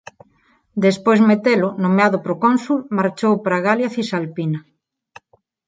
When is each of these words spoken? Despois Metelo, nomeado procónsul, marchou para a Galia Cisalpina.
Despois 0.85 1.19
Metelo, 1.29 1.69
nomeado 1.83 2.17
procónsul, 2.25 2.79
marchou 2.97 3.33
para 3.43 3.55
a 3.57 3.63
Galia 3.67 3.93
Cisalpina. 3.95 4.59